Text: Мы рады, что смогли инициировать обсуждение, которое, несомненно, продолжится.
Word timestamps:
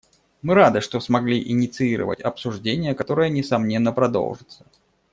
Мы 0.41 0.55
рады, 0.55 0.81
что 0.81 0.99
смогли 0.99 1.39
инициировать 1.47 2.21
обсуждение, 2.21 2.95
которое, 2.95 3.29
несомненно, 3.29 3.93
продолжится. 3.93 4.65